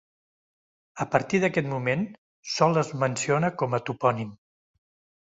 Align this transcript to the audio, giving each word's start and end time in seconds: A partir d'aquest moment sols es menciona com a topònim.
A 1.05 1.07
partir 1.17 1.41
d'aquest 1.43 1.69
moment 1.75 2.07
sols 2.57 2.83
es 2.85 2.93
menciona 3.05 3.55
com 3.63 3.81
a 3.81 3.85
topònim. 3.93 4.37